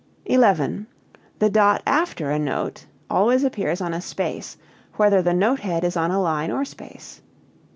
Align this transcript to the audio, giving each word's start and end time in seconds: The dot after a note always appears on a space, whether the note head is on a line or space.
The 0.25 1.49
dot 1.51 1.83
after 1.85 2.31
a 2.31 2.39
note 2.39 2.87
always 3.07 3.43
appears 3.43 3.81
on 3.81 3.93
a 3.93 4.01
space, 4.01 4.57
whether 4.95 5.21
the 5.21 5.35
note 5.35 5.59
head 5.59 5.83
is 5.83 5.95
on 5.95 6.09
a 6.09 6.19
line 6.19 6.49
or 6.49 6.65
space. 6.65 7.21